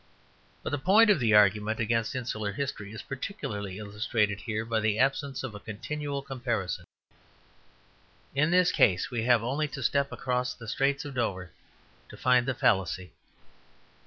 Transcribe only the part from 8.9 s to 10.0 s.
we have only to